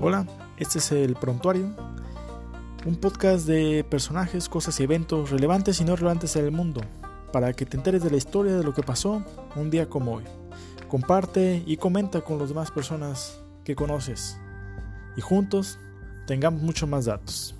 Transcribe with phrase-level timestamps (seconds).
[0.00, 0.26] Hola,
[0.58, 1.74] este es el Prontuario,
[2.84, 6.82] un podcast de personajes, cosas y eventos relevantes y no relevantes en el mundo,
[7.32, 9.24] para que te enteres de la historia de lo que pasó
[9.56, 10.24] un día como hoy.
[10.88, 14.38] Comparte y comenta con las demás personas que conoces
[15.16, 15.78] y juntos
[16.26, 17.54] tengamos muchos más datos.